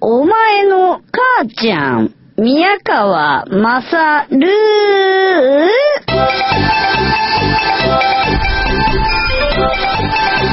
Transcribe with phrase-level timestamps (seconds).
[0.00, 4.52] お前の母ちゃん、宮川まさるえ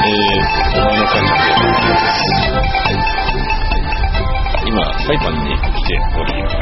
[0.80, 2.64] お前の母ちゃん。
[4.66, 6.56] 今、サイパンに来ております。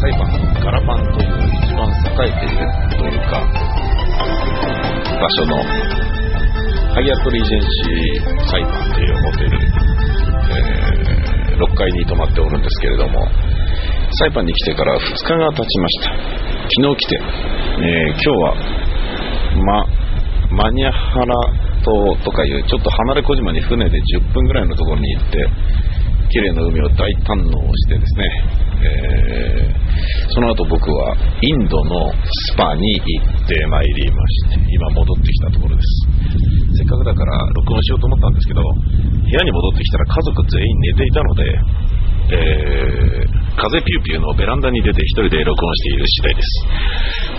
[0.00, 1.30] サイパンのガラパンという
[1.62, 2.66] 一番栄えている
[2.98, 3.38] というか、
[5.20, 5.62] 場所の、
[6.92, 9.50] ハイアットリージェンシーサイパンというホテル、
[10.50, 13.26] えー、6階に泊まっておるんですけれども、
[14.12, 16.10] サイパンに来てから2日が経ちました。
[16.10, 17.20] 昨日来て、
[17.80, 18.54] えー今日は、
[19.64, 21.34] ま、マニャハラ
[21.82, 25.48] 島とかいうちょっと離れ小島に船で10分ぐらいのところに行って
[26.30, 28.24] 綺麗な海を大堪能してですね、
[28.84, 29.78] えー。
[30.30, 35.88] その後僕はインドのスパに行ってまいりまして今戻ってきたところです。
[36.78, 41.42] せっかくだから録音しようと思ったんですけど部屋に戻ってきたら家族全員寝ていたので、
[42.30, 46.46] えー風ピューピューのベランダに出て一人で録音している次第です。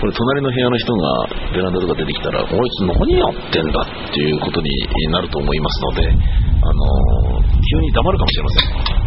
[0.00, 1.24] これ隣の部屋の人が
[1.56, 4.68] ベランダとか出てきたら、こいつ何やってんだっていうことに
[5.08, 8.99] なると思いますので、あのー急に黙るかもしれません。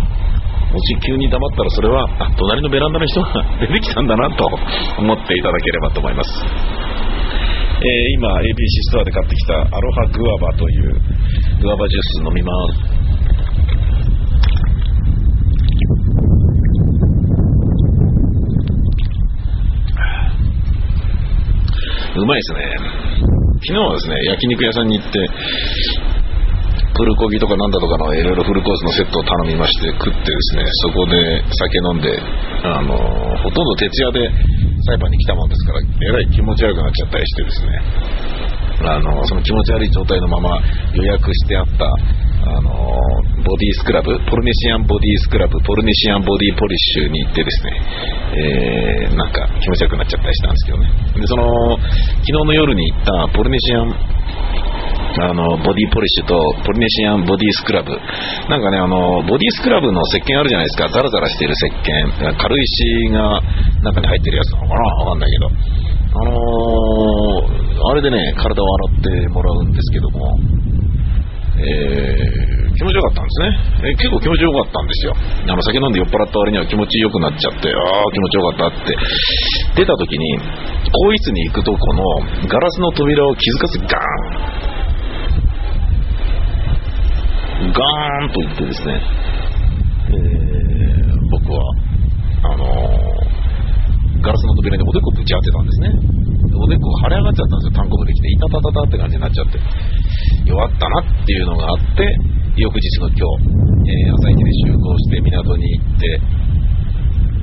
[0.73, 4.49] もし急に黙ったらそれは、あ、隣のベランダの人が 出てきたんだなと
[4.97, 6.43] 思っていただければと思います。
[6.43, 8.53] えー今 ABC
[8.89, 10.93] ストアで買ってきたアロハグアバという
[11.61, 13.03] グアバジュース飲みます。
[22.15, 22.59] うまいですね。
[23.65, 25.19] 昨日はですね、焼肉屋さんに行って、
[26.93, 32.09] プルコギとかなんだとかのいろいろフルコースのセットを頼みまして食ってですね、そこで酒飲んで、
[32.63, 32.97] あの、
[33.41, 34.29] ほとんど徹夜で
[34.85, 37.81] サイパンに来たもんですから、えらい気持ち悪くなっちゃったりしてですね、
[38.85, 40.61] あの、その気持ち悪い状態のまま
[40.93, 42.69] 予約してあった、あの、
[43.41, 47.71] ボディスクラブ、ポルネシアンボディスクラブ、ポルネシアンボディポリッシュに行ってですね、
[48.35, 50.87] えー、なんか気持ち悪くなっちゃったりしたんですけどね。
[51.15, 51.43] で、その、
[51.77, 54.12] 昨日の夜に行ったポルネシアン
[55.21, 56.33] あの、ボディポリッシュと
[56.65, 57.91] ポリネシアンボディスクラブ。
[58.49, 60.89] なんかね、あの、ボディスクラブの石鹸あるじゃないですか。
[60.89, 62.35] ザラザラしてる石鹸。
[62.37, 63.41] 軽石が
[63.83, 64.81] 中に入ってるやつなのかな？
[64.81, 65.45] わかんないけど。
[65.45, 70.39] あのーあれでね、体を洗ってもらうんですけども、
[71.59, 73.93] えー気持ちよかったんですね。
[73.93, 75.13] え結構気持ちよかったんですよ。
[75.13, 78.97] あの、酒飲んで酔っ払った割には気持ちよくなっちゃって、ああ、気持ちよかったって。
[79.77, 80.39] 出た時に、
[80.89, 82.01] 更衣室に行くとこの
[82.49, 84.72] ガラスの扉を気づかずガーン
[87.71, 89.01] ガーンと言ってですね、
[90.09, 91.61] えー僕は、
[92.43, 93.23] あのー
[94.23, 95.89] ガラスの扉におでこぶち当てたんですね。
[96.55, 99.59] おでこ腫れ上がっちゃったんですよ、単行できて、いたたたたって感じになっちゃって。
[100.47, 102.07] 弱ったなっていうのがあって、
[102.55, 103.27] 翌日の今日、
[103.83, 106.21] えー朝一で集合して港に行って、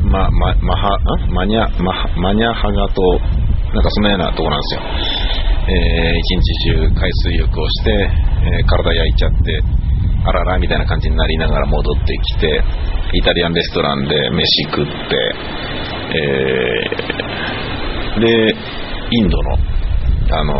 [0.09, 0.97] ま、ま、まは、
[1.29, 3.03] マニャ、ま、マニャハガと、
[3.77, 4.81] なんかそのようなとこなんですよ。
[5.69, 7.91] えー一日中海水浴をして、
[8.57, 9.63] えー体焼いちゃって、
[10.25, 12.63] あららみたいな感じになりながら戻ってきて、
[13.13, 14.93] イタリアンレストランで飯食って、
[16.13, 17.21] えー
[18.19, 18.55] で、
[19.11, 19.57] インドの、
[20.33, 20.55] あの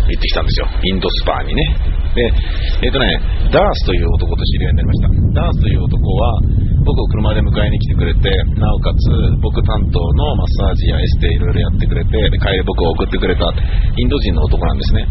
[0.00, 0.66] 行ってきたんですよ。
[0.84, 1.62] インドスパーにね。
[2.14, 2.22] で、
[2.84, 3.06] えっ、とね、
[3.52, 5.08] ダースという男と知り合いになりました。
[5.34, 6.40] ダースという男は、
[6.84, 9.10] 僕を車で迎えに来てくれて、なおかつ、
[9.42, 15.06] 僕担当のマッサージやエステいろいろやってくれて、で帰り僕を送ってくれた、インド人の男なんですね。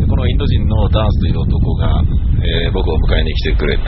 [0.00, 2.02] でこのインド人のダースという男が、
[2.44, 3.82] えー僕を迎えに来てくれて、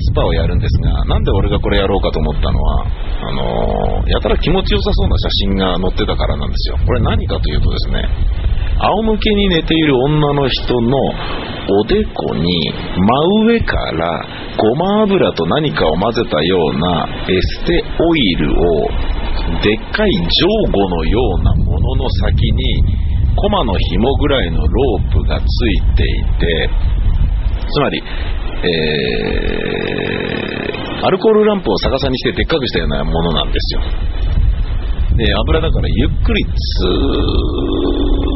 [0.00, 6.78] スパをやるんですが、なんで俺がこれやろうかと思ったのは、あのーやたら気持ちよさそうな写真が載ってたからなんですよ。
[6.84, 8.02] これ何かというとですね、
[8.78, 10.98] 仰向けに寝ている女の人の
[11.68, 14.20] おでこに真上から
[14.56, 18.88] ごま油と何かを混ぜたようなエステオイルを
[19.62, 22.82] でっかい上後のようなものの先に
[23.34, 25.46] コマの紐ぐらいのロープがつい
[25.96, 26.70] ていて
[27.68, 28.02] つまり、
[28.64, 30.46] えー
[31.06, 33.80] アルコールランプを逆さにしてでっかくしたようなものなんですよ。
[35.16, 36.90] で油だからゆっくりずー
[38.34, 38.35] っ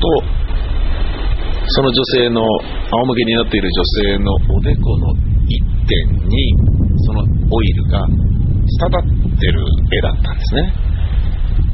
[0.00, 5.12] その女性の仰向けになっている女性のおでこの
[5.46, 6.54] 一点に
[7.06, 8.16] そのオイルが滴
[9.36, 10.72] ってる絵だったんですね。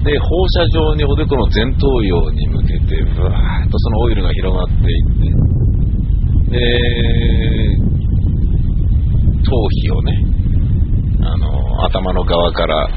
[0.05, 5.31] で放射状におでこの前頭葉に向けてブワーッとそのオイルが広がっていって
[6.51, 6.59] で
[9.43, 10.25] 頭皮をね
[11.23, 12.89] あの頭の側から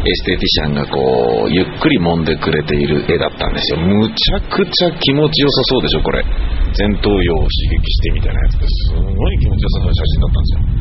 [0.00, 0.96] エステティシャンがこ
[1.44, 3.84] うゆっくり揉んでくれている絵だったんですよ。
[3.84, 6.24] むちゃくちゃ気持ちよさそうでしょこれ。
[6.72, 8.96] 前頭葉を刺激してみたいなやつです。
[8.96, 10.80] ごい気持ちよさそうな写真だったんですよ。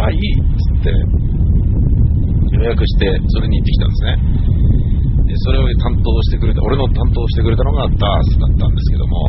[0.00, 0.96] あいいっつって
[2.56, 4.16] 予約してそれに行ってきたんですね。
[5.28, 9.28] でそれを担当してくれた俺の担当してくれたのがダースだったんですけども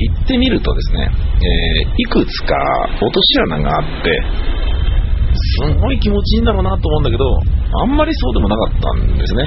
[0.00, 2.56] 行ってみるとですね、えーいくつか
[2.96, 4.22] 落とし穴があって
[5.36, 9.44] すごい気持ちいいんだろうなと思うんだけどあんまりそうでもなかったんですね。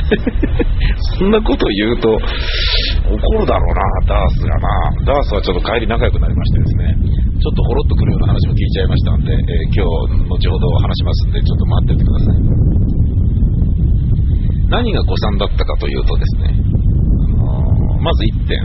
[1.18, 2.22] そんなことを言うと怒
[3.42, 4.70] るだろうなダースがな。
[5.06, 6.96] ダースはちょっと帰り仲良くなりましてですね。
[7.42, 9.40] ちょっとほろっとくるような話も聞いちゃいましたんで、えー
[9.74, 12.38] 今日後ほど話しますんでちょっと待っててください。
[14.70, 18.62] 何が誤算だったかというとですね、あのまず1点、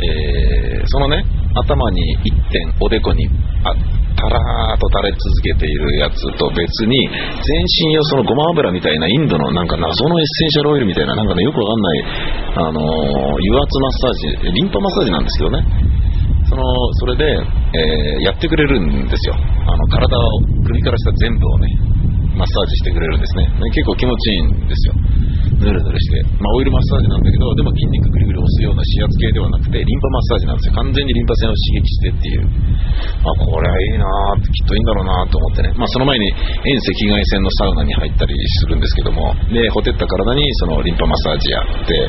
[0.00, 1.22] えーそのね、
[1.54, 3.28] 頭に1点おでこに
[3.64, 3.74] あ
[4.18, 12.02] たらーっと垂れ続けているやつと別に、全身をそのごま油みたいなインドのなんか謎のエッセンシャルオイルみたいな、なんかね、よくわかんない、
[12.54, 15.62] あの油圧マッサージ、リンパマッサージなんですけどね、
[16.48, 16.62] その
[16.94, 19.36] それで、えーやってくれるんですよ。
[19.36, 20.20] あの体を
[20.66, 21.68] 首から下全部をね、
[22.38, 23.50] マッサージしてくれるんですね。
[23.50, 24.94] ね結構気持ちいいんですよ。
[25.58, 26.22] ぬるぬるして。
[26.38, 30.74] まあオイルマッサージなんだけど、でも筋肉グリグリ押すような指圧系ではなくて、リンパマッサージなんですよ。
[30.78, 32.46] 完全にリンパ腺を刺激してっていう。
[33.26, 35.74] あ、これはいいなーって、きっといいんだろうなと思ってね。
[35.74, 42.06] まあその前に遠赤外線のサウナに入ったりするんですけども、で、ほてった体にそのリンパマッサージやって、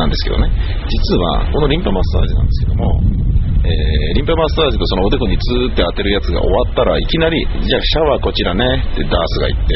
[0.00, 0.48] なんですけどね。
[0.88, 3.25] 実は、このリンパマッサージなんですけども、
[3.66, 9.74] えーリンパマッサージとそのおでこにツーって当てるやつが終わったらいきなりじゃあシャワーこちらねってダースが言って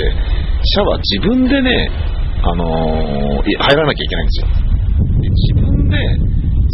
[0.62, 1.90] シャワー自分でね、
[2.42, 4.46] あのー入らなきゃいけないんですよ。
[5.20, 5.96] で自分で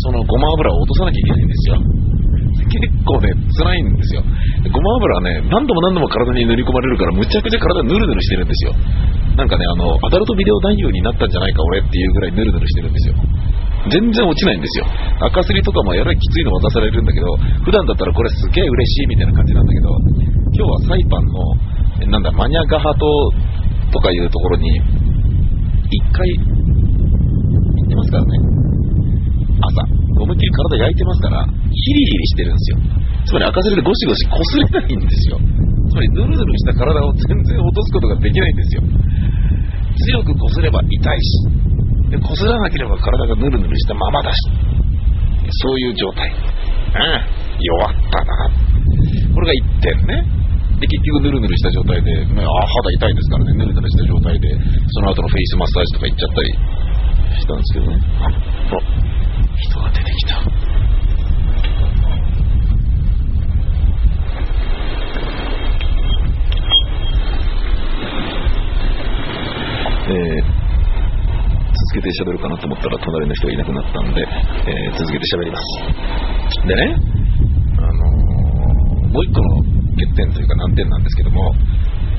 [0.06, 1.76] そのごま油を落とさなきゃいけないんですよ。
[2.66, 3.30] 結構ね
[3.62, 4.22] 辛いんですよ。
[4.22, 8.74] ごま油はね何度も何度も体に塗り込まれるからむちゃくちゃ体ヌルヌルしてるんですよ。
[9.36, 13.14] なんかねあのアダルトビデオ男優になったんじゃないか俺っていうぐらいヌルヌルしてるんですよ。
[13.90, 14.86] 全然落ちないんですよ。
[15.20, 19.88] 赤すりとかもやらいきついの渡されるんだけど普段だったらこれすげえ嬉しいみたいな感じなんだけど
[20.52, 23.06] 今日はサイパンのなんだマニャガハ島
[23.92, 24.68] とかいうところに
[25.90, 28.30] 一回行ってますからね。
[29.56, 29.80] 朝
[30.20, 32.78] 思いっきり体焼いてますからヒリヒリしてるんですよ。
[33.26, 35.38] つまり赤すりでゴシゴシ擦れないんですよ。
[35.88, 38.82] つまりヌルヌルした体を全然落とすことができないんですよ。
[39.96, 41.55] 強く擦れば痛いし
[42.10, 44.38] で擦らなければ体がヌルヌルしたままだし。
[45.62, 46.30] そういう状態。
[46.30, 47.56] うん。
[47.60, 48.50] 弱ったな。
[49.34, 50.22] これが1点ね。
[50.78, 53.52] で結局ヌルヌルした状態で、ね、あ肌痛いですからね。
[53.54, 54.48] ヌルヌルした状態で
[54.92, 56.76] その後のフェイスマッサージとか行っちゃったり。
[57.40, 57.98] したんですけどね。
[58.20, 58.30] ああ
[59.58, 60.36] 人が出てきた。
[70.08, 70.65] えー
[71.96, 75.64] けて喋るかなと思ったら隣の人がいなくなったんで、えー続けて喋ります。
[76.68, 76.96] でね、
[77.78, 78.36] あのー
[79.06, 79.64] もう一個の
[79.96, 81.54] 欠点というか難点なんですけども、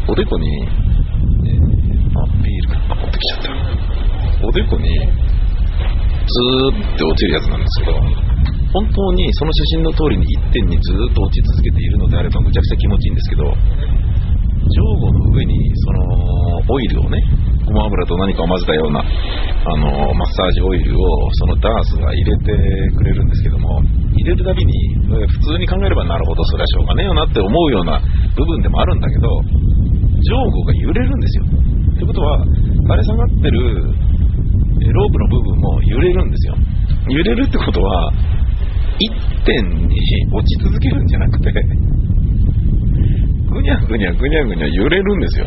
[0.10, 1.62] おでこに、えー
[2.18, 4.48] あ、ビールが、持ってきちゃった。
[4.48, 8.02] おでこに、ずーって落ちるやつなんですけど、
[8.74, 13.52] 本当にその写真の通りに一点にずーっと落ち続けているのであればむちゃくちゃ気持ちいいんですけど、上
[15.00, 16.02] 後の上にその
[16.68, 17.22] オイルをね
[17.68, 21.04] ごま油と何かを混ぜたようなあのマッサージオイルを
[21.34, 22.56] そのダースが入れて
[22.96, 23.84] くれるんですけども
[24.16, 24.72] 入れるたびに
[25.04, 28.00] 普通に考えればなるほどそれはしょうがねえよなって思うような
[28.40, 29.28] 部分でもあるんだけど
[30.24, 32.46] 上後が揺れるんですよってことは
[32.88, 33.60] 垂れ下がってる
[34.88, 36.56] ロープの部分も揺れるんですよ
[37.10, 38.14] 揺れるってことは
[39.00, 39.12] 一
[39.44, 40.00] 点に
[40.32, 41.52] 落ち続けるんじゃなくて
[43.58, 45.46] ぐにゃぐにゃぐにゃぐにゃ揺れるんですよ。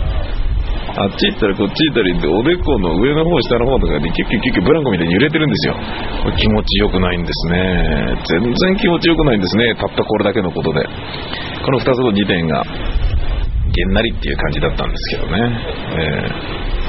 [0.91, 5.77] あっち行ったりこっち行ったりっておでこの上の方下の方とかでキュッキュッキュッキュブランコみたいに揺れてるんですよ。
[6.37, 8.17] 気持ちよくないんですね。
[8.27, 9.75] 全然気持ちよくないんですね。
[9.77, 10.85] たったこれだけのことで。
[11.65, 12.65] この2つの2点が
[13.73, 15.39] げんなりっていう感じだったんですけどね。
[15.97, 16.81] えー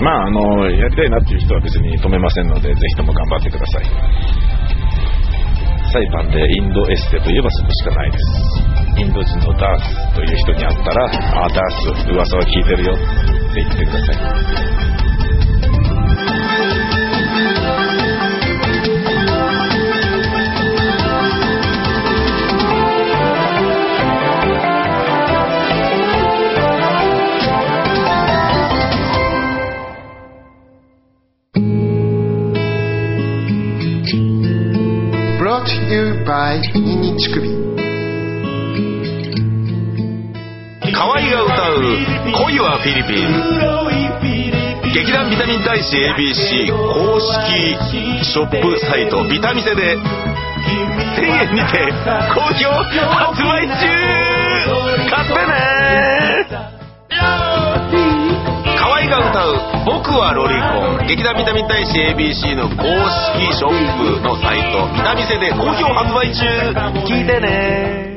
[0.00, 3.84] まああのやりたいなっていう人は別に止めませんのでぜひとも頑張ってください。
[5.92, 8.24] サイパンでインドエステといえばそこしかないです。
[8.96, 11.06] インド人のダースという人に会ったら、
[11.44, 11.70] あ、ダー
[12.04, 13.04] ス、噂は聞いてるよって
[13.56, 14.84] 言ってください。
[35.36, 37.63] brought to you by ニンニン乳首
[41.30, 41.82] が歌う
[42.44, 43.28] 「恋はフィリピン」
[44.94, 50.00] 劇団ビタミン大使 ABC 公式ショップサイトビタミセで1000
[51.48, 51.92] 円にて
[52.32, 53.74] 好評発売中。
[55.10, 56.46] 買ってね。
[58.78, 62.84] 河合が歌う「僕はロリコン」劇団ビタミン大使 ABC の公
[63.38, 66.46] 式ショップのサイトビタミセで好評発売中。
[67.06, 68.13] 聞いてね。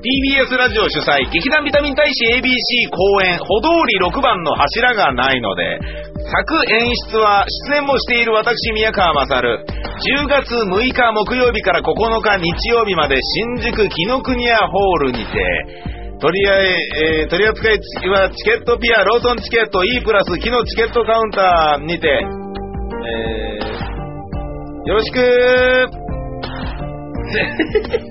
[0.00, 5.78] TBS ラジオ主催劇団ビタミン大使 ABC 公演歩通り6番の柱がないので
[6.24, 9.36] 作演出は出演もしている私宮川勝。
[9.36, 9.68] 10
[10.26, 15.22] 月6日木曜日から9日日曜日まで新宿紀ノ国屋ホールにて
[16.18, 16.78] 取りあえ
[17.20, 17.78] えー取り扱い
[18.08, 23.70] はチケットピアローソンチケット E プラス木のチケットカウンターにて、えー
[24.86, 25.20] よろしく